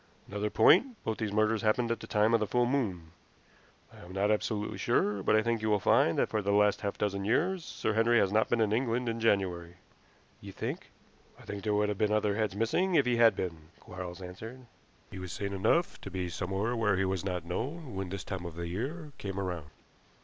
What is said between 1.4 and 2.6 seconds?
happened at the time of the